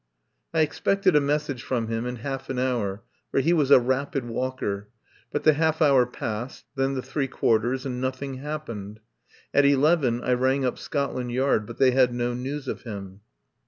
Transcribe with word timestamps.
I 0.51 0.61
expected 0.61 1.15
a 1.15 1.21
message 1.21 1.61
from 1.61 1.87
him 1.87 2.07
in 2.07 2.15
half 2.15 2.49
an 2.49 2.57
hour, 2.57 3.03
for 3.29 3.39
he 3.39 3.53
was 3.53 3.69
a 3.69 3.79
rapid 3.79 4.25
walker. 4.27 4.89
But 5.31 5.43
the 5.43 5.53
half 5.53 5.79
hour 5.79 6.07
passed, 6.07 6.65
then 6.75 6.95
the 6.95 7.03
three 7.03 7.27
quarters, 7.27 7.85
and 7.85 8.01
nothing 8.01 8.37
happened. 8.37 8.99
At 9.53 9.63
eleven 9.63 10.23
I 10.23 10.33
rang 10.33 10.65
up 10.65 10.79
Scotland 10.79 11.33
Yard, 11.33 11.67
but 11.67 11.77
they 11.77 11.91
had 11.91 12.15
no 12.15 12.33
news 12.33 12.67
of 12.67 12.81
him. 12.81 13.21